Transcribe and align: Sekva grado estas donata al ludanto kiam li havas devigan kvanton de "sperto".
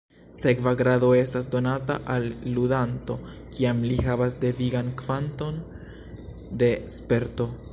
Sekva 0.37 0.71
grado 0.77 1.09
estas 1.17 1.47
donata 1.55 1.97
al 2.13 2.25
ludanto 2.55 3.17
kiam 3.57 3.83
li 3.91 3.99
havas 4.09 4.39
devigan 4.45 4.89
kvanton 5.03 5.61
de 6.63 6.75
"sperto". 6.97 7.49